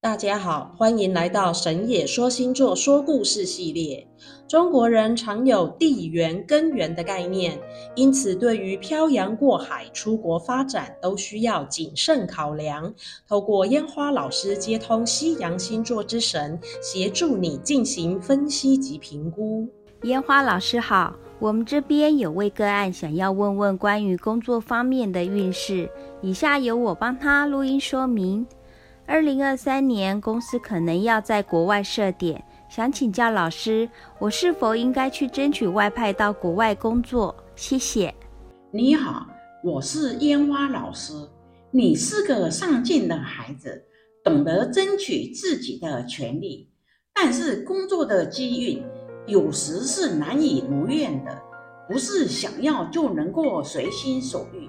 [0.00, 4.06] 大家好，欢迎来到神野说星座说故事系列。
[4.46, 7.58] 中国人常有地缘根源的概念，
[7.96, 12.94] 因此对于漂洋过海出国发展都需要谨慎考量。
[13.28, 19.66] 透过烟花老师接通西洋星座之神，协助你进行分析及评估。
[20.04, 25.90] 烟花老师好，我们这边有位个案想要问问关于工作方面的运势，
[26.22, 28.46] 以下由我帮他录音说明。
[29.10, 33.88] 二零二三年，公司可能要在国外设点，想请教老师，
[34.18, 37.34] 我是否应该去争取外派到国外工作？
[37.56, 38.14] 谢谢。
[38.70, 39.26] 你好，
[39.64, 41.14] 我是烟花老师。
[41.70, 43.82] 你是个上进的孩子，
[44.22, 46.68] 懂得争取自己的权利，
[47.14, 48.82] 但是工作的机遇
[49.26, 51.42] 有时是难以如愿的，
[51.88, 54.68] 不是想要就能够随心所欲。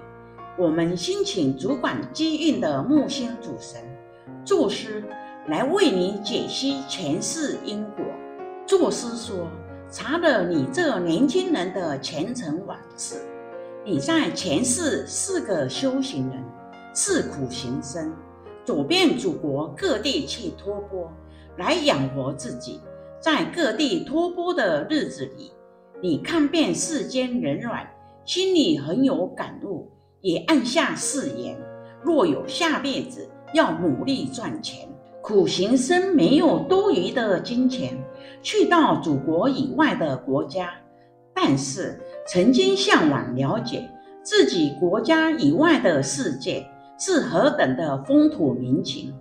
[0.58, 3.78] 我们先请主管机运的木星主神。
[4.44, 5.04] 作师
[5.48, 8.04] 来为你解析前世因果。
[8.66, 9.48] 作师说
[9.90, 13.16] ：“查了你这年轻人的前尘往事，
[13.84, 16.42] 你在前世是个修行人，
[16.94, 18.12] 是苦行僧，
[18.64, 21.10] 走遍祖国各地去托钵，
[21.56, 22.80] 来养活自己。
[23.20, 25.52] 在各地托钵的日子里，
[26.00, 27.86] 你看遍世间冷暖，
[28.24, 31.58] 心里很有感悟，也暗下誓言：
[32.02, 34.88] 若有下辈子。”要努力赚钱，
[35.22, 37.96] 苦行僧没有多余的金钱，
[38.42, 40.70] 去到祖国以外的国家，
[41.34, 43.88] 但是曾经向往了解
[44.22, 46.66] 自己国家以外的世界
[46.98, 49.12] 是何等的风土民情，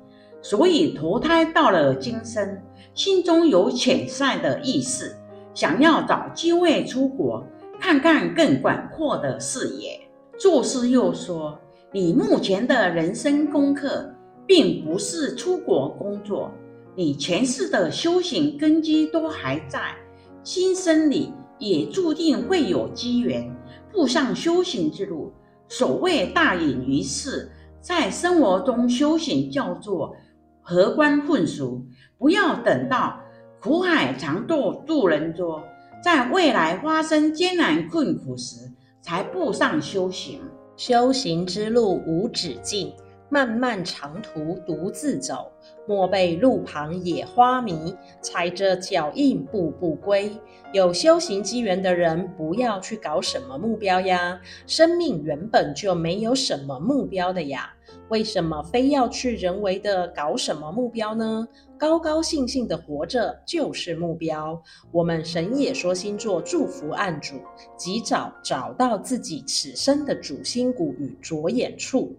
[0.42, 2.58] 所以投胎到了今生，
[2.94, 5.16] 心中有潜在的意识，
[5.54, 7.44] 想要找机会出国，
[7.80, 10.00] 看看更广阔的视野。
[10.38, 11.58] 作师又说，
[11.92, 14.14] 你目前的人生功课。
[14.50, 16.52] 并不是出国工作，
[16.96, 19.96] 你前世的修行根基都还在，
[20.42, 23.48] 今生里也注定会有机缘
[23.92, 25.32] 步上修行之路。
[25.68, 30.16] 所谓大隐于市，在生活中修行叫做
[30.64, 31.84] 和光混熟，
[32.18, 33.20] 不要等到
[33.62, 35.62] 苦海常作渡人舟，
[36.04, 38.56] 在未来发生艰难困苦时
[39.00, 40.42] 才步上修行。
[40.76, 42.92] 修行之路无止境。
[43.30, 45.52] 漫漫长途独自走，
[45.88, 47.96] 莫被路旁野花迷。
[48.22, 50.32] 踩着脚印步步归。
[50.72, 54.40] 有修行机缘的人，不要去搞什么目标呀。
[54.68, 57.74] 生命原本就没有什么目标的呀，
[58.10, 61.48] 为什么非要去人为的搞什么目标呢？
[61.78, 64.62] 高高兴兴的活着就是目标。
[64.92, 67.36] 我们神野说星座祝福案主，
[67.76, 72.16] 及早找到自己此生的主心骨与着眼处。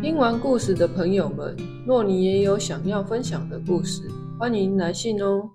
[0.00, 4.02] 听完故事的朋友们，若你也有想要分享的故事，
[4.38, 5.50] 欢迎来信哦。